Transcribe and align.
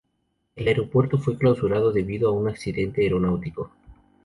El 0.55 0.67
aeropuerto 0.67 1.19
fue 1.19 1.37
clausurado 1.37 1.91
debido 1.91 2.29
a 2.29 2.31
un 2.31 2.47
accidente 2.47 3.03
aeronáutico. 3.03 3.69